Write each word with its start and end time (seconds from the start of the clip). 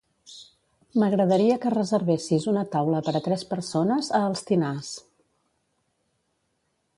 M'agradaria 1.01 1.57
que 1.65 1.73
reservessis 1.73 2.47
una 2.53 2.63
taula 2.77 3.03
per 3.09 3.13
a 3.19 3.21
tres 3.27 3.45
persones 3.51 4.11
a 4.21 4.23
Els 4.31 4.43
Tinars. 4.49 4.91